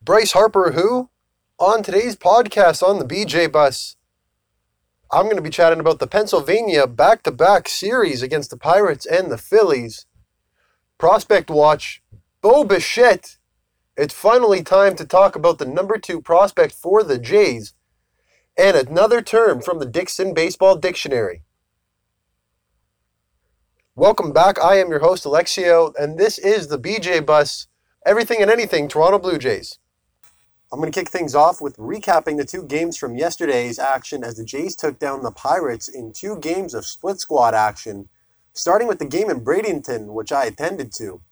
Bryce 0.00 0.32
Harper, 0.32 0.72
who? 0.72 1.10
On 1.58 1.82
today's 1.82 2.16
podcast 2.16 2.82
on 2.82 2.98
the 2.98 3.04
BJ 3.04 3.50
Bus, 3.50 3.96
I'm 5.10 5.24
going 5.24 5.36
to 5.36 5.42
be 5.42 5.50
chatting 5.50 5.80
about 5.80 5.98
the 5.98 6.06
Pennsylvania 6.06 6.86
back 6.86 7.24
to 7.24 7.32
back 7.32 7.68
series 7.68 8.22
against 8.22 8.50
the 8.50 8.56
Pirates 8.56 9.04
and 9.04 9.30
the 9.30 9.36
Phillies. 9.36 10.06
Prospect 10.98 11.50
Watch, 11.50 12.00
Bo 12.40 12.64
Bichette. 12.64 13.36
It's 13.96 14.14
finally 14.14 14.62
time 14.62 14.94
to 14.96 15.04
talk 15.04 15.34
about 15.34 15.58
the 15.58 15.66
number 15.66 15.98
two 15.98 16.22
prospect 16.22 16.72
for 16.72 17.02
the 17.02 17.18
Jays 17.18 17.74
and 18.56 18.76
another 18.76 19.20
term 19.20 19.60
from 19.60 19.78
the 19.78 19.86
Dickson 19.86 20.32
Baseball 20.32 20.76
Dictionary. 20.76 21.42
Welcome 23.96 24.32
back. 24.32 24.58
I 24.62 24.78
am 24.78 24.90
your 24.90 25.00
host, 25.00 25.24
Alexio, 25.24 25.92
and 25.98 26.16
this 26.18 26.38
is 26.38 26.68
the 26.68 26.78
BJ 26.78 27.26
Bus, 27.26 27.66
everything 28.06 28.40
and 28.40 28.50
anything 28.50 28.88
Toronto 28.88 29.18
Blue 29.18 29.38
Jays. 29.38 29.78
I'm 30.70 30.80
going 30.80 30.92
to 30.92 31.00
kick 31.00 31.08
things 31.08 31.34
off 31.34 31.62
with 31.62 31.78
recapping 31.78 32.36
the 32.36 32.44
two 32.44 32.62
games 32.62 32.98
from 32.98 33.16
yesterday's 33.16 33.78
action 33.78 34.22
as 34.22 34.36
the 34.36 34.44
Jays 34.44 34.76
took 34.76 34.98
down 34.98 35.22
the 35.22 35.30
Pirates 35.30 35.88
in 35.88 36.12
two 36.12 36.36
games 36.40 36.74
of 36.74 36.84
split 36.84 37.20
squad 37.20 37.54
action, 37.54 38.10
starting 38.52 38.86
with 38.86 38.98
the 38.98 39.06
game 39.06 39.30
in 39.30 39.40
Bradenton, 39.40 40.08
which 40.12 40.30
I 40.30 40.44
attended 40.44 40.92
to. 40.96 41.22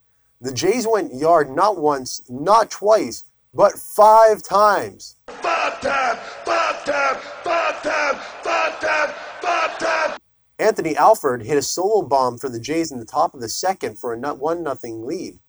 The 0.40 0.54
Jays 0.54 0.86
went 0.86 1.12
yard 1.12 1.50
not 1.50 1.76
once, 1.76 2.22
not 2.30 2.70
twice, 2.70 3.24
but 3.52 3.74
five 3.74 4.42
times. 4.42 5.16
Five 5.26 5.82
time, 5.82 6.16
five 6.46 6.84
time, 6.86 7.16
five 7.44 7.82
time, 7.82 8.14
five 8.42 8.80
time, 8.80 9.14
five 9.42 9.78
time. 9.78 10.18
Anthony 10.58 10.96
Alford 10.96 11.42
hit 11.42 11.58
a 11.58 11.62
solo 11.62 12.00
bomb 12.00 12.38
for 12.38 12.48
the 12.48 12.60
Jays 12.60 12.90
in 12.90 12.98
the 12.98 13.04
top 13.04 13.34
of 13.34 13.42
the 13.42 13.50
second 13.50 13.98
for 13.98 14.14
a 14.14 14.18
1 14.18 14.64
0 14.64 15.04
lead. 15.04 15.40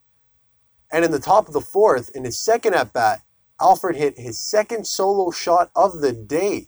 And 0.92 1.06
in 1.06 1.12
the 1.12 1.20
top 1.20 1.48
of 1.48 1.54
the 1.54 1.62
fourth, 1.62 2.10
in 2.14 2.26
his 2.26 2.38
second 2.38 2.74
at 2.74 2.92
bat, 2.92 3.22
Alford 3.60 3.96
hit 3.96 4.20
his 4.20 4.40
second 4.40 4.86
solo 4.86 5.32
shot 5.32 5.72
of 5.76 6.00
the 6.00 6.12
day. 6.12 6.68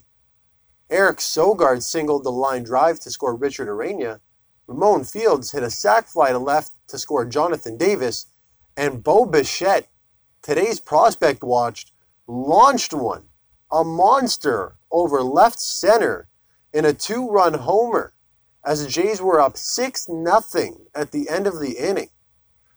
Eric 0.90 1.18
Sogard 1.18 1.82
singled 1.82 2.24
the 2.24 2.32
line 2.32 2.64
drive 2.64 2.98
to 3.00 3.10
score 3.10 3.34
Richard 3.34 3.68
Urena. 3.68 4.20
Roemon 4.68 5.10
Fields 5.10 5.52
hit 5.52 5.62
a 5.62 5.70
sac 5.70 6.08
fly 6.08 6.30
to 6.32 6.38
left 6.38 6.72
to 6.88 6.98
score 6.98 7.24
Jonathan 7.24 7.76
Davis. 7.76 8.26
And 8.76 9.02
Bo 9.02 9.24
Bichette, 9.24 9.88
today's 10.42 10.80
prospect 10.80 11.44
watched, 11.44 11.92
launched 12.26 12.92
one, 12.92 13.24
a 13.70 13.84
monster, 13.84 14.76
over 14.90 15.22
left 15.22 15.60
center 15.60 16.28
in 16.72 16.84
a 16.84 16.92
two 16.92 17.28
run 17.28 17.54
homer 17.54 18.14
as 18.64 18.82
the 18.84 18.90
Jays 18.90 19.20
were 19.20 19.40
up 19.40 19.56
6 19.56 20.06
0 20.06 20.80
at 20.94 21.12
the 21.12 21.28
end 21.28 21.46
of 21.46 21.60
the 21.60 21.76
inning. 21.78 22.10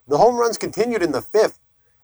The 0.08 0.18
home 0.18 0.36
runs 0.36 0.58
continued 0.58 1.02
in 1.02 1.12
the 1.12 1.22
fifth 1.22 1.60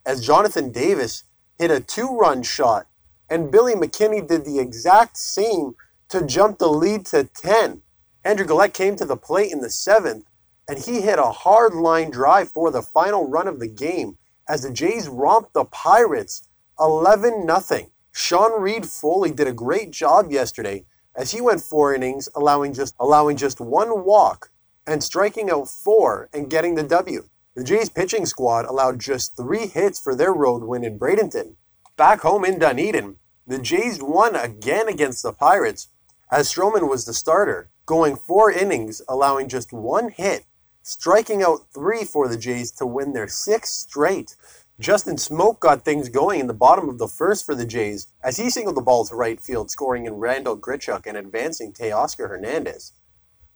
as 0.06 0.26
Jonathan 0.26 0.72
Davis 0.72 1.24
hit 1.60 1.70
a 1.70 1.82
two 1.82 2.08
run 2.18 2.42
shot, 2.42 2.88
and 3.30 3.52
Billy 3.52 3.76
McKinney 3.76 4.26
did 4.26 4.46
the 4.46 4.60
exact 4.60 5.18
same 5.18 5.76
to 6.08 6.26
jump 6.26 6.58
the 6.58 6.70
lead 6.70 7.06
to 7.08 7.26
10. 7.26 7.82
Andrew 8.24 8.46
Guillotte 8.46 8.74
came 8.74 8.96
to 8.96 9.06
the 9.06 9.18
plate 9.18 9.52
in 9.52 9.60
the 9.60 9.70
seventh, 9.70 10.26
and 10.68 10.80
he 10.80 11.02
hit 11.02 11.20
a 11.20 11.32
hard 11.32 11.74
line 11.74 12.10
drive 12.10 12.50
for 12.50 12.72
the 12.72 12.82
final 12.82 13.28
run 13.28 13.48
of 13.48 13.60
the 13.60 13.68
game 13.68 14.18
as 14.48 14.64
the 14.64 14.72
Jays 14.72 15.08
romped 15.08 15.54
the 15.54 15.66
Pirates 15.66 16.48
11 16.80 17.48
0. 17.48 17.90
Sean 18.12 18.62
Reid-Foley 18.62 19.32
did 19.32 19.48
a 19.48 19.54
great 19.54 19.92
job 19.92 20.32
yesterday 20.32 20.86
as 21.16 21.32
he 21.32 21.42
went 21.42 21.62
four 21.62 21.94
innings, 21.94 22.30
allowing 22.36 22.74
just 22.74 22.96
allowing 23.00 23.38
just 23.38 23.60
one 23.60 24.04
walk 24.04 24.50
and 24.88 25.04
striking 25.04 25.52
out 25.52 25.68
four 25.68 26.30
and 26.34 26.50
getting 26.50 26.76
the 26.76 26.84
W. 26.84 27.28
The 27.60 27.66
Jays 27.66 27.90
pitching 27.90 28.26
squad 28.26 28.64
allowed 28.64 29.02
just 29.02 29.36
three 29.36 29.68
hits 29.68 30.00
for 30.00 30.16
their 30.16 30.32
road 30.32 30.64
win 30.64 30.86
in 30.86 30.98
Bradenton. 30.98 31.56
Back 31.98 32.22
home 32.22 32.46
in 32.46 32.58
Dunedin, 32.58 33.18
the 33.46 33.60
Jays 33.60 34.02
won 34.02 34.34
again 34.34 34.88
against 34.88 35.24
the 35.24 35.34
Pirates 35.34 35.90
as 36.32 36.48
Stroman 36.50 36.90
was 36.90 37.04
the 37.04 37.14
starter, 37.14 37.70
going 37.86 38.16
four 38.16 38.50
innings, 38.50 39.02
allowing 39.10 39.50
just 39.50 39.74
one 39.74 40.08
hit, 40.08 40.46
striking 40.84 41.44
out 41.44 41.68
three 41.74 42.06
for 42.06 42.30
the 42.30 42.38
Jays 42.38 42.72
to 42.72 42.86
win 42.86 43.12
their 43.12 43.28
sixth 43.28 43.74
straight. 43.74 44.38
Justin 44.80 45.18
Smoak 45.18 45.60
got 45.60 45.84
things 45.84 46.08
going 46.08 46.40
in 46.40 46.48
the 46.48 46.54
bottom 46.54 46.88
of 46.88 46.98
the 46.98 47.10
first 47.10 47.46
for 47.46 47.56
the 47.56 47.66
Jays 47.66 48.08
as 48.24 48.38
he 48.38 48.50
singled 48.50 48.78
the 48.78 48.82
ball 48.82 49.04
to 49.04 49.16
right 49.16 49.42
field, 49.42 49.70
scoring 49.70 50.06
in 50.06 50.14
Randall 50.14 50.58
Grichuk 50.58 51.06
and 51.06 51.18
advancing 51.18 51.74
Teoscar 51.74 52.30
Hernandez. 52.30 52.94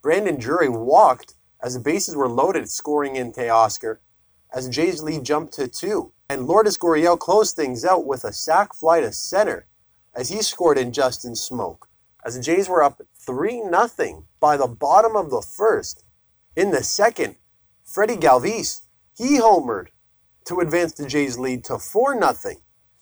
Brandon 0.02 0.38
Drury 0.38 0.68
walked 0.68 1.36
as 1.63 1.74
the 1.74 1.79
bases 1.79 2.16
were 2.16 2.28
loaded, 2.28 2.69
scoring 2.69 3.16
in 3.16 3.31
Teoscar, 3.31 4.00
as 4.53 4.68
Jays 4.68 5.01
lead 5.01 5.24
jumped 5.24 5.53
to 5.53 5.68
two. 5.68 6.12
And 6.29 6.46
Lourdes 6.46 6.78
Gurriel 6.78 7.18
closed 7.18 7.56
things 7.56 7.85
out 7.85 8.06
with 8.06 8.25
a 8.25 8.34
sac 8.34 8.75
fly 8.75 9.00
to 9.00 9.13
center 9.13 9.68
as 10.13 10.29
he 10.29 10.41
scored 10.41 10.78
in 10.78 10.91
Justin 10.91 11.34
Smoak. 11.34 11.88
As 12.25 12.35
the 12.35 12.41
Jays 12.41 12.68
were 12.68 12.84
up 12.84 13.01
3 13.18 13.63
0 13.63 14.25
by 14.40 14.57
the 14.57 14.68
bottom 14.68 15.16
of 15.16 15.29
the 15.29 15.41
first. 15.41 16.03
In 16.56 16.72
the 16.72 16.84
second, 16.84 17.38
Freddie 17.85 18.18
Galvis, 18.18 18.81
he 19.18 19.40
homered 19.40 19.88
to 20.45 20.59
advance 20.59 20.94
the 20.94 21.07
Jays 21.07 21.38
lead 21.38 21.63
to 21.66 21.78
4 21.78 22.19
0. 22.19 22.56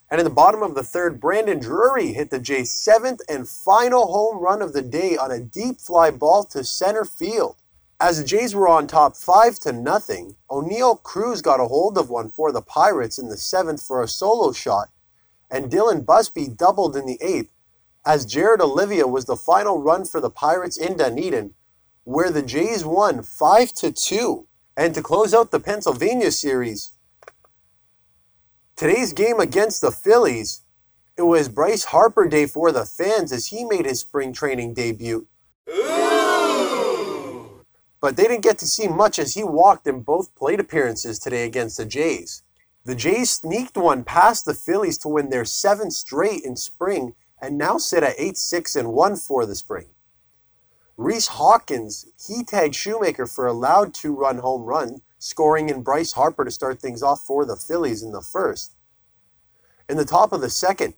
And 0.09 0.19
in 0.19 0.25
the 0.25 0.29
bottom 0.29 0.61
of 0.61 0.75
the 0.75 0.83
third, 0.83 1.19
Brandon 1.19 1.59
Drury 1.59 2.13
hit 2.13 2.29
the 2.29 2.39
Jays' 2.39 2.71
seventh 2.71 3.21
and 3.29 3.47
final 3.47 4.11
home 4.11 4.39
run 4.39 4.61
of 4.61 4.73
the 4.73 4.81
day 4.81 5.15
on 5.17 5.31
a 5.31 5.39
deep 5.39 5.79
fly 5.79 6.11
ball 6.11 6.43
to 6.45 6.63
center 6.63 7.05
field. 7.05 7.55
As 8.01 8.17
the 8.17 8.23
Jays 8.23 8.55
were 8.55 8.67
on 8.67 8.87
top 8.87 9.15
five 9.15 9.59
to 9.59 9.71
nothing, 9.71 10.35
Oneil 10.49 11.03
Cruz 11.03 11.43
got 11.43 11.59
a 11.59 11.67
hold 11.67 11.99
of 11.99 12.09
one 12.09 12.29
for 12.29 12.51
the 12.51 12.63
Pirates 12.63 13.19
in 13.19 13.29
the 13.29 13.37
seventh 13.37 13.85
for 13.85 14.01
a 14.01 14.07
solo 14.07 14.53
shot, 14.53 14.89
and 15.51 15.69
Dylan 15.69 16.03
Busby 16.03 16.47
doubled 16.47 16.97
in 16.97 17.05
the 17.05 17.19
eighth, 17.21 17.51
as 18.03 18.25
Jared 18.25 18.59
Oliva 18.59 19.07
was 19.07 19.25
the 19.25 19.35
final 19.35 19.83
run 19.83 20.03
for 20.05 20.19
the 20.19 20.31
Pirates 20.31 20.77
in 20.77 20.97
Dunedin, 20.97 21.53
where 22.03 22.31
the 22.31 22.41
Jays 22.41 22.83
won 22.83 23.21
five 23.21 23.71
to 23.73 23.91
two. 23.91 24.47
And 24.75 24.95
to 24.95 25.03
close 25.03 25.31
out 25.31 25.51
the 25.51 25.59
Pennsylvania 25.59 26.31
series, 26.31 26.93
today's 28.75 29.13
game 29.13 29.39
against 29.39 29.79
the 29.79 29.91
Phillies, 29.91 30.61
it 31.17 31.23
was 31.23 31.49
Bryce 31.49 31.83
Harper 31.83 32.27
Day 32.27 32.47
for 32.47 32.71
the 32.71 32.83
fans 32.83 33.31
as 33.31 33.47
he 33.47 33.63
made 33.63 33.85
his 33.85 33.99
spring 33.99 34.33
training 34.33 34.73
debut 34.73 35.27
but 38.01 38.17
they 38.17 38.23
didn't 38.23 38.43
get 38.43 38.57
to 38.57 38.67
see 38.67 38.87
much 38.87 39.19
as 39.19 39.35
he 39.35 39.43
walked 39.43 39.87
in 39.87 40.01
both 40.01 40.35
plate 40.35 40.59
appearances 40.59 41.19
today 41.19 41.45
against 41.45 41.77
the 41.77 41.85
Jays. 41.85 42.41
The 42.83 42.95
Jays 42.95 43.29
sneaked 43.29 43.77
one 43.77 44.03
past 44.03 44.43
the 44.43 44.55
Phillies 44.55 44.97
to 44.99 45.07
win 45.07 45.29
their 45.29 45.45
seventh 45.45 45.93
straight 45.93 46.43
in 46.43 46.55
spring 46.55 47.13
and 47.39 47.57
now 47.57 47.77
sit 47.77 48.03
at 48.03 48.15
8 48.17 48.37
6 48.37 48.75
and 48.75 48.93
1 48.93 49.15
for 49.17 49.45
the 49.45 49.55
spring. 49.55 49.87
Rhys 50.97 51.27
Hoskins, 51.27 52.07
he 52.27 52.43
tagged 52.43 52.75
Shoemaker 52.75 53.27
for 53.27 53.47
a 53.47 53.53
loud 53.53 53.93
two 53.93 54.15
run 54.15 54.39
home 54.39 54.63
run, 54.63 55.01
scoring 55.19 55.69
in 55.69 55.83
Bryce 55.83 56.13
Harper 56.13 56.43
to 56.43 56.51
start 56.51 56.79
things 56.79 57.03
off 57.03 57.23
for 57.23 57.45
the 57.45 57.55
Phillies 57.55 58.03
in 58.03 58.11
the 58.11 58.21
first. 58.21 58.73
In 59.87 59.97
the 59.97 60.05
top 60.05 60.31
of 60.31 60.41
the 60.41 60.49
second, 60.49 60.95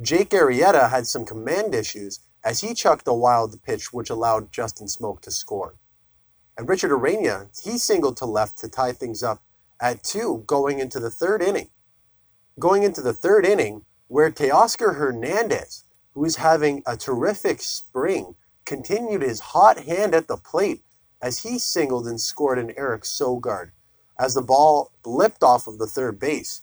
Jake 0.00 0.30
Arrieta 0.30 0.90
had 0.90 1.06
some 1.06 1.24
command 1.24 1.74
issues 1.74 2.20
as 2.42 2.60
he 2.60 2.74
chucked 2.74 3.08
a 3.08 3.14
wild 3.14 3.62
pitch 3.62 3.92
which 3.92 4.10
allowed 4.10 4.52
Justin 4.52 4.86
Smoak 4.86 5.20
to 5.22 5.30
score. 5.30 5.74
And 6.56 6.68
Richard 6.68 6.90
Urena, 6.90 7.48
he 7.62 7.78
singled 7.78 8.16
to 8.18 8.26
left 8.26 8.58
to 8.58 8.68
tie 8.68 8.92
things 8.92 9.22
up 9.22 9.42
at 9.80 10.04
two 10.04 10.44
going 10.46 10.78
into 10.78 11.00
the 11.00 11.10
third 11.10 11.42
inning. 11.42 11.68
Going 12.58 12.84
into 12.84 13.00
the 13.00 13.12
third 13.12 13.44
inning, 13.44 13.84
where 14.06 14.30
Teoscar 14.30 14.96
Hernandez, 14.96 15.84
who 16.12 16.24
is 16.24 16.36
having 16.36 16.82
a 16.86 16.96
terrific 16.96 17.60
spring, 17.60 18.36
continued 18.64 19.22
his 19.22 19.40
hot 19.40 19.80
hand 19.80 20.14
at 20.14 20.28
the 20.28 20.36
plate 20.36 20.84
as 21.20 21.42
he 21.42 21.58
singled 21.58 22.06
and 22.06 22.20
scored 22.20 22.58
an 22.58 22.72
Eric 22.76 23.02
Sogard 23.02 23.70
as 24.18 24.34
the 24.34 24.42
ball 24.42 24.92
blipped 25.02 25.42
off 25.42 25.66
of 25.66 25.78
the 25.78 25.86
third 25.86 26.20
base. 26.20 26.62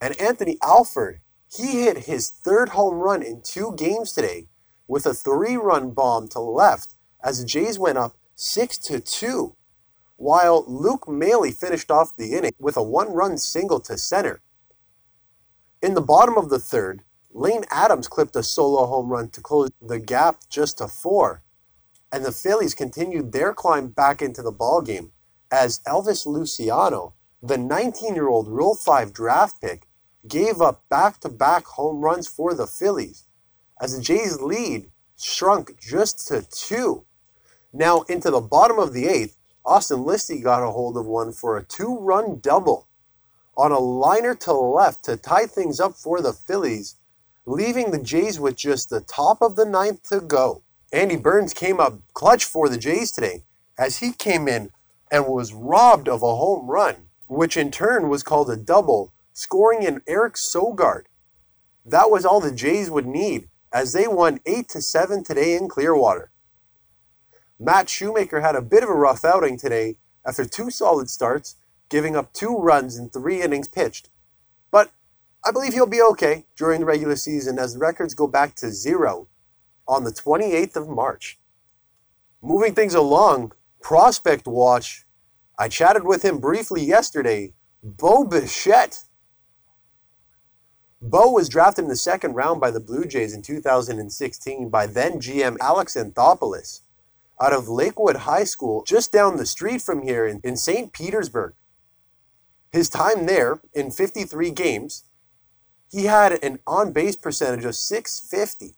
And 0.00 0.20
Anthony 0.20 0.58
Alford, 0.62 1.20
he 1.50 1.84
hit 1.84 2.04
his 2.04 2.28
third 2.28 2.70
home 2.70 2.96
run 2.96 3.22
in 3.22 3.40
two 3.40 3.74
games 3.76 4.12
today 4.12 4.48
with 4.86 5.06
a 5.06 5.14
three 5.14 5.56
run 5.56 5.92
bomb 5.92 6.28
to 6.28 6.40
left 6.40 6.94
as 7.22 7.40
the 7.40 7.46
Jays 7.46 7.78
went 7.78 7.96
up 7.96 8.16
6 8.36 8.78
to 8.78 9.00
2, 9.00 9.54
while 10.16 10.64
Luke 10.66 11.08
Maile 11.08 11.50
finished 11.52 11.90
off 11.90 12.16
the 12.16 12.32
inning 12.32 12.54
with 12.58 12.76
a 12.76 12.82
one 12.82 13.12
run 13.12 13.38
single 13.38 13.80
to 13.80 13.96
center. 13.96 14.42
In 15.82 15.94
the 15.94 16.00
bottom 16.00 16.36
of 16.36 16.48
the 16.50 16.58
third, 16.58 17.02
Lane 17.32 17.64
Adams 17.70 18.08
clipped 18.08 18.36
a 18.36 18.42
solo 18.42 18.86
home 18.86 19.08
run 19.08 19.28
to 19.30 19.40
close 19.40 19.70
the 19.82 19.98
gap 19.98 20.40
just 20.48 20.78
to 20.78 20.88
four, 20.88 21.42
and 22.12 22.24
the 22.24 22.32
Phillies 22.32 22.74
continued 22.74 23.32
their 23.32 23.52
climb 23.52 23.88
back 23.88 24.22
into 24.22 24.42
the 24.42 24.52
ballgame 24.52 25.10
as 25.50 25.80
Elvis 25.80 26.26
Luciano, 26.26 27.14
the 27.42 27.58
19 27.58 28.14
year 28.14 28.28
old 28.28 28.48
Rule 28.48 28.74
5 28.74 29.12
draft 29.12 29.60
pick, 29.60 29.86
gave 30.26 30.60
up 30.60 30.82
back 30.88 31.20
to 31.20 31.28
back 31.28 31.64
home 31.64 32.00
runs 32.00 32.26
for 32.26 32.54
the 32.54 32.66
Phillies 32.66 33.24
as 33.80 33.96
the 33.96 34.02
Jays' 34.02 34.40
lead 34.40 34.90
shrunk 35.16 35.78
just 35.78 36.26
to 36.28 36.42
two 36.42 37.04
now, 37.76 38.02
into 38.02 38.30
the 38.30 38.40
bottom 38.40 38.78
of 38.78 38.92
the 38.92 39.08
eighth, 39.08 39.36
Austin 39.64 40.04
Listi 40.04 40.40
got 40.40 40.62
a 40.62 40.70
hold 40.70 40.96
of 40.96 41.06
one 41.06 41.32
for 41.32 41.56
a 41.56 41.64
two 41.64 41.98
run 41.98 42.38
double, 42.38 42.86
on 43.56 43.72
a 43.72 43.80
liner 43.80 44.32
to 44.32 44.46
the 44.46 44.52
left 44.52 45.04
to 45.06 45.16
tie 45.16 45.46
things 45.46 45.80
up 45.80 45.96
for 45.96 46.20
the 46.20 46.32
Phillies, 46.32 46.94
leaving 47.46 47.90
the 47.90 47.98
Jays 47.98 48.38
with 48.38 48.54
just 48.54 48.90
the 48.90 49.00
top 49.00 49.42
of 49.42 49.56
the 49.56 49.64
ninth 49.64 50.08
to 50.10 50.20
go. 50.20 50.62
Andy 50.92 51.16
Burns 51.16 51.52
came 51.52 51.80
up 51.80 51.94
clutch 52.12 52.44
for 52.44 52.68
the 52.68 52.78
Jays 52.78 53.10
today 53.10 53.42
as 53.76 53.98
he 53.98 54.12
came 54.12 54.46
in 54.46 54.70
and 55.10 55.26
was 55.26 55.52
robbed 55.52 56.08
of 56.08 56.22
a 56.22 56.36
home 56.36 56.68
run, 56.70 57.08
which 57.26 57.56
in 57.56 57.72
turn 57.72 58.08
was 58.08 58.22
called 58.22 58.50
a 58.50 58.56
double, 58.56 59.12
scoring 59.32 59.82
in 59.82 60.00
Eric 60.06 60.34
Sogard. 60.34 61.06
That 61.84 62.08
was 62.08 62.24
all 62.24 62.40
the 62.40 62.52
Jays 62.52 62.88
would 62.88 63.06
need 63.06 63.48
as 63.72 63.92
they 63.92 64.06
won 64.06 64.38
8 64.46 64.68
to 64.68 64.80
7 64.80 65.24
today 65.24 65.56
in 65.56 65.68
Clearwater. 65.68 66.30
Matt 67.64 67.88
Shoemaker 67.88 68.42
had 68.42 68.54
a 68.54 68.60
bit 68.60 68.82
of 68.82 68.90
a 68.90 68.94
rough 68.94 69.24
outing 69.24 69.56
today 69.56 69.96
after 70.26 70.44
two 70.44 70.70
solid 70.70 71.08
starts, 71.08 71.56
giving 71.88 72.14
up 72.14 72.34
two 72.34 72.58
runs 72.58 72.98
in 72.98 73.08
three 73.08 73.40
innings 73.40 73.68
pitched. 73.68 74.10
But 74.70 74.92
I 75.42 75.50
believe 75.50 75.72
he'll 75.72 75.86
be 75.86 76.02
okay 76.02 76.44
during 76.58 76.80
the 76.80 76.86
regular 76.86 77.16
season 77.16 77.58
as 77.58 77.72
the 77.72 77.78
records 77.78 78.12
go 78.12 78.26
back 78.26 78.54
to 78.56 78.70
zero 78.70 79.28
on 79.88 80.04
the 80.04 80.12
28th 80.12 80.76
of 80.76 80.90
March. 80.90 81.38
Moving 82.42 82.74
things 82.74 82.94
along, 82.94 83.52
Prospect 83.80 84.46
Watch, 84.46 85.06
I 85.58 85.68
chatted 85.68 86.04
with 86.04 86.22
him 86.22 86.40
briefly 86.40 86.84
yesterday. 86.84 87.54
Bo 87.82 88.24
Bichette. 88.24 89.04
Bo 91.00 91.30
was 91.30 91.48
drafted 91.48 91.84
in 91.84 91.88
the 91.88 91.96
second 91.96 92.34
round 92.34 92.60
by 92.60 92.70
the 92.70 92.80
Blue 92.80 93.06
Jays 93.06 93.32
in 93.34 93.40
2016 93.40 94.68
by 94.68 94.86
then 94.86 95.14
GM 95.14 95.56
Alex 95.60 95.94
Anthopoulos 95.94 96.80
out 97.40 97.52
of 97.52 97.68
Lakewood 97.68 98.16
High 98.16 98.44
School, 98.44 98.84
just 98.86 99.12
down 99.12 99.36
the 99.36 99.46
street 99.46 99.82
from 99.82 100.02
here 100.02 100.26
in, 100.26 100.40
in 100.44 100.56
St. 100.56 100.92
Petersburg. 100.92 101.54
His 102.72 102.88
time 102.88 103.26
there, 103.26 103.60
in 103.72 103.90
53 103.90 104.50
games, 104.50 105.04
he 105.90 106.04
had 106.04 106.32
an 106.44 106.58
on 106.66 106.92
base 106.92 107.16
percentage 107.16 107.64
of 107.64 107.76
650 107.76 108.74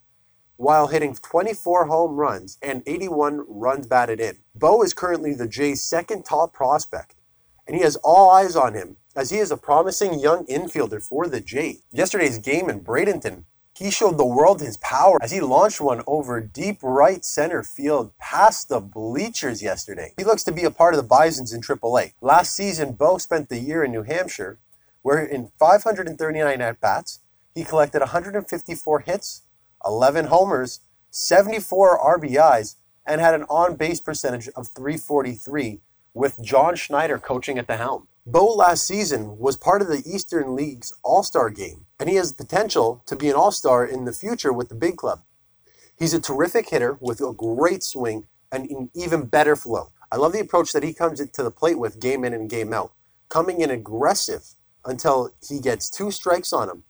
while 0.56 0.88
hitting 0.88 1.14
24 1.14 1.86
home 1.86 2.16
runs 2.16 2.58
and 2.62 2.82
81 2.86 3.44
runs 3.48 3.86
batted 3.86 4.20
in. 4.20 4.36
Bo 4.54 4.82
is 4.82 4.94
currently 4.94 5.34
the 5.34 5.48
Jays' 5.48 5.82
second 5.82 6.24
top 6.24 6.52
prospect, 6.52 7.14
and 7.66 7.76
he 7.76 7.82
has 7.82 7.96
all 7.96 8.30
eyes 8.30 8.56
on 8.56 8.74
him 8.74 8.96
as 9.14 9.30
he 9.30 9.38
is 9.38 9.50
a 9.50 9.56
promising 9.56 10.18
young 10.18 10.46
infielder 10.46 11.02
for 11.02 11.26
the 11.26 11.40
Jays. 11.40 11.82
Yesterday's 11.90 12.38
game 12.38 12.68
in 12.68 12.80
Bradenton 12.80 13.44
he 13.76 13.90
showed 13.90 14.16
the 14.16 14.24
world 14.24 14.60
his 14.60 14.78
power 14.78 15.18
as 15.22 15.30
he 15.30 15.40
launched 15.40 15.80
one 15.80 16.02
over 16.06 16.40
deep 16.40 16.78
right 16.82 17.24
center 17.24 17.62
field 17.62 18.10
past 18.18 18.68
the 18.68 18.80
bleachers 18.80 19.62
yesterday. 19.62 20.14
He 20.16 20.24
looks 20.24 20.42
to 20.44 20.52
be 20.52 20.64
a 20.64 20.70
part 20.70 20.94
of 20.94 20.98
the 20.98 21.06
Bisons 21.06 21.52
in 21.52 21.60
AAA. 21.60 22.12
Last 22.22 22.54
season, 22.54 22.92
Bo 22.92 23.18
spent 23.18 23.50
the 23.50 23.58
year 23.58 23.84
in 23.84 23.92
New 23.92 24.02
Hampshire, 24.02 24.58
where 25.02 25.22
in 25.22 25.50
539 25.58 26.60
at 26.60 26.80
bats, 26.80 27.20
he 27.54 27.64
collected 27.64 28.00
154 28.00 29.00
hits, 29.00 29.42
11 29.84 30.26
homers, 30.26 30.80
74 31.10 32.18
RBIs, 32.18 32.76
and 33.06 33.20
had 33.20 33.34
an 33.34 33.44
on 33.44 33.76
base 33.76 34.00
percentage 34.00 34.48
of 34.56 34.68
343 34.68 35.80
with 36.14 36.42
John 36.42 36.76
Schneider 36.76 37.18
coaching 37.18 37.58
at 37.58 37.66
the 37.66 37.76
helm. 37.76 38.08
Bo 38.28 38.44
last 38.46 38.84
season 38.84 39.38
was 39.38 39.56
part 39.56 39.82
of 39.82 39.86
the 39.86 40.02
Eastern 40.04 40.56
League's 40.56 40.92
All 41.04 41.22
Star 41.22 41.48
game, 41.48 41.86
and 42.00 42.08
he 42.08 42.16
has 42.16 42.32
the 42.32 42.44
potential 42.44 43.04
to 43.06 43.14
be 43.14 43.28
an 43.28 43.36
All 43.36 43.52
Star 43.52 43.86
in 43.86 44.04
the 44.04 44.12
future 44.12 44.52
with 44.52 44.68
the 44.68 44.74
big 44.74 44.96
club. 44.96 45.20
He's 45.96 46.12
a 46.12 46.20
terrific 46.20 46.68
hitter 46.68 46.98
with 47.00 47.20
a 47.20 47.32
great 47.32 47.84
swing 47.84 48.26
and 48.50 48.68
an 48.68 48.90
even 48.94 49.26
better 49.26 49.54
flow. 49.54 49.92
I 50.10 50.16
love 50.16 50.32
the 50.32 50.40
approach 50.40 50.72
that 50.72 50.82
he 50.82 50.92
comes 50.92 51.24
to 51.24 51.42
the 51.44 51.52
plate 51.52 51.78
with 51.78 52.00
game 52.00 52.24
in 52.24 52.32
and 52.32 52.50
game 52.50 52.72
out, 52.72 52.90
coming 53.28 53.60
in 53.60 53.70
aggressive 53.70 54.42
until 54.84 55.30
he 55.48 55.60
gets 55.60 55.88
two 55.88 56.10
strikes 56.10 56.52
on 56.52 56.68
him. 56.68 56.82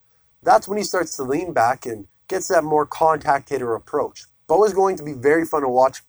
That's 0.43 0.67
when 0.67 0.79
he 0.79 0.85
starts 0.85 1.17
to 1.17 1.23
lean 1.23 1.53
back 1.53 1.85
and 1.85 2.07
gets 2.29 2.49
that 2.49 2.65
more 2.65 2.87
contact 2.87 3.51
hitter 3.51 3.75
approach. 3.75 4.25
Bo 4.47 4.65
is 4.65 4.73
going 4.73 4.97
to 4.97 5.03
be 5.03 5.13
very 5.13 5.45
fun 5.45 5.61
to 5.63 5.69
watch 5.69 6.01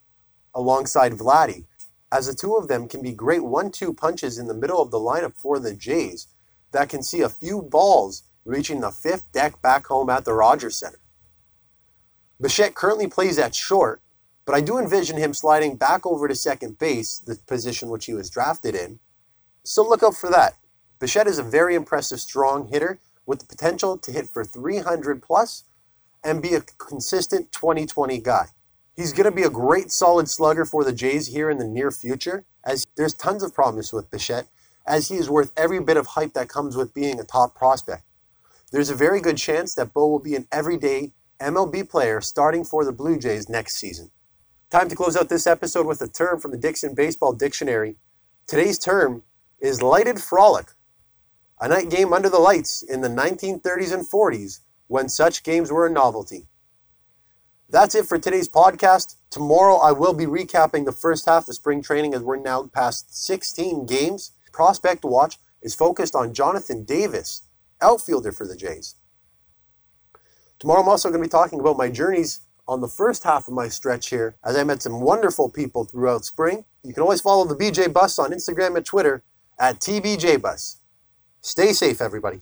alongside 0.55 1.11
Vladdy 1.11 1.65
as 2.11 2.27
the 2.27 2.33
two 2.33 2.55
of 2.55 2.67
them 2.67 2.87
can 2.87 3.01
be 3.01 3.11
great 3.11 3.43
one 3.43 3.71
two 3.71 3.93
punches 3.93 4.37
in 4.37 4.47
the 4.47 4.53
middle 4.53 4.81
of 4.81 4.91
the 4.91 4.99
lineup 4.99 5.35
for 5.35 5.59
the 5.59 5.73
Jays 5.73 6.27
that 6.71 6.89
can 6.89 7.03
see 7.03 7.21
a 7.21 7.29
few 7.29 7.61
balls 7.61 8.23
reaching 8.45 8.79
the 8.79 8.91
fifth 8.91 9.31
deck 9.31 9.61
back 9.61 9.87
home 9.87 10.09
at 10.09 10.25
the 10.25 10.33
Rogers 10.33 10.77
Center. 10.77 10.99
Bichette 12.39 12.75
currently 12.75 13.07
plays 13.07 13.37
at 13.37 13.55
short, 13.55 14.01
but 14.45 14.55
I 14.55 14.61
do 14.61 14.77
envision 14.77 15.17
him 15.17 15.33
sliding 15.33 15.75
back 15.75 16.05
over 16.05 16.27
to 16.27 16.35
second 16.35 16.79
base, 16.79 17.17
the 17.17 17.35
position 17.47 17.89
which 17.89 18.05
he 18.05 18.13
was 18.13 18.29
drafted 18.29 18.75
in. 18.75 18.99
So 19.63 19.83
look 19.83 20.03
out 20.03 20.15
for 20.15 20.29
that. 20.29 20.55
Bichette 20.99 21.27
is 21.27 21.39
a 21.39 21.43
very 21.43 21.75
impressive 21.75 22.21
strong 22.21 22.67
hitter 22.67 22.99
with 23.25 23.39
the 23.39 23.45
potential 23.45 23.97
to 23.97 24.11
hit 24.11 24.29
for 24.29 24.45
300 24.45 25.21
plus 25.21 25.65
and 26.23 26.41
be 26.41 26.53
a 26.53 26.61
consistent 26.61 27.51
2020 27.51 28.19
guy. 28.19 28.47
He's 28.97 29.13
going 29.13 29.25
to 29.25 29.31
be 29.31 29.43
a 29.43 29.49
great 29.49 29.91
solid 29.91 30.27
slugger 30.27 30.65
for 30.65 30.83
the 30.83 30.91
Jays 30.91 31.27
here 31.27 31.51
in 31.51 31.59
the 31.59 31.67
near 31.67 31.91
future, 31.91 32.45
as 32.65 32.87
there's 32.95 33.13
tons 33.13 33.43
of 33.43 33.53
promise 33.53 33.93
with 33.93 34.09
Bichette, 34.09 34.47
as 34.87 35.09
he 35.09 35.17
is 35.17 35.29
worth 35.29 35.53
every 35.55 35.79
bit 35.79 35.97
of 35.97 36.07
hype 36.07 36.33
that 36.33 36.49
comes 36.49 36.75
with 36.75 36.95
being 36.95 37.19
a 37.19 37.23
top 37.23 37.53
prospect. 37.53 38.01
There's 38.71 38.89
a 38.89 38.95
very 38.95 39.21
good 39.21 39.37
chance 39.37 39.75
that 39.75 39.93
Bo 39.93 40.07
will 40.07 40.19
be 40.19 40.35
an 40.35 40.47
everyday 40.51 41.13
MLB 41.39 41.87
player 41.87 42.21
starting 42.21 42.65
for 42.65 42.83
the 42.83 42.91
Blue 42.91 43.19
Jays 43.19 43.47
next 43.47 43.75
season. 43.75 44.09
Time 44.71 44.89
to 44.89 44.95
close 44.95 45.15
out 45.15 45.29
this 45.29 45.45
episode 45.45 45.85
with 45.85 46.01
a 46.01 46.07
term 46.07 46.39
from 46.39 46.49
the 46.49 46.57
Dickson 46.57 46.95
Baseball 46.95 47.33
Dictionary. 47.33 47.97
Today's 48.47 48.79
term 48.79 49.21
is 49.59 49.83
lighted 49.83 50.19
frolic, 50.19 50.71
a 51.61 51.67
night 51.67 51.91
game 51.91 52.13
under 52.13 52.29
the 52.29 52.39
lights 52.39 52.81
in 52.81 53.01
the 53.01 53.09
1930s 53.09 53.93
and 53.93 54.09
40s 54.09 54.61
when 54.87 55.07
such 55.07 55.43
games 55.43 55.71
were 55.71 55.85
a 55.85 55.91
novelty. 55.91 56.47
That's 57.69 57.95
it 57.95 58.05
for 58.05 58.17
today's 58.17 58.47
podcast. 58.47 59.15
Tomorrow 59.29 59.75
I 59.75 59.91
will 59.91 60.13
be 60.13 60.25
recapping 60.25 60.85
the 60.85 60.93
first 60.93 61.25
half 61.25 61.49
of 61.49 61.55
spring 61.55 61.81
training 61.81 62.13
as 62.13 62.21
we're 62.21 62.37
now 62.37 62.63
past 62.67 63.25
16 63.25 63.85
games. 63.85 64.31
Prospect 64.53 65.03
Watch 65.03 65.37
is 65.61 65.75
focused 65.75 66.15
on 66.15 66.33
Jonathan 66.33 66.85
Davis, 66.85 67.41
outfielder 67.81 68.31
for 68.31 68.47
the 68.47 68.55
Jays. 68.55 68.95
Tomorrow 70.59 70.81
I'm 70.81 70.87
also 70.87 71.09
going 71.09 71.21
to 71.21 71.27
be 71.27 71.29
talking 71.29 71.59
about 71.59 71.77
my 71.77 71.89
journeys 71.89 72.39
on 72.69 72.79
the 72.79 72.87
first 72.87 73.23
half 73.25 73.49
of 73.49 73.53
my 73.53 73.67
stretch 73.67 74.09
here 74.09 74.37
as 74.45 74.55
I 74.55 74.63
met 74.63 74.81
some 74.81 75.01
wonderful 75.01 75.49
people 75.49 75.83
throughout 75.83 76.23
spring. 76.23 76.63
You 76.83 76.93
can 76.93 77.03
always 77.03 77.19
follow 77.19 77.43
the 77.43 77.55
BJ 77.55 77.91
Bus 77.91 78.17
on 78.17 78.31
Instagram 78.31 78.77
and 78.77 78.85
Twitter 78.85 79.23
at 79.59 79.81
TBJBus. 79.81 80.77
Stay 81.41 81.73
safe, 81.73 81.99
everybody. 81.99 82.39